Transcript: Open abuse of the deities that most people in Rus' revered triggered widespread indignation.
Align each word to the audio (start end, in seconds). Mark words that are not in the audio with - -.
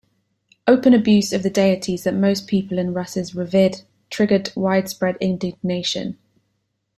Open 0.65 0.95
abuse 0.95 1.31
of 1.31 1.43
the 1.43 1.49
deities 1.51 2.05
that 2.05 2.15
most 2.15 2.47
people 2.47 2.79
in 2.79 2.91
Rus' 2.91 3.35
revered 3.35 3.81
triggered 4.09 4.51
widespread 4.55 5.15
indignation. 5.21 6.17